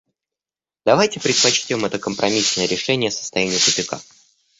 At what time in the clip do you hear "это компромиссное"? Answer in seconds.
1.85-2.65